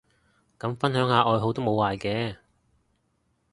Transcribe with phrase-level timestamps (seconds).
[0.57, 2.37] 咁分享下愛好都無壞嘅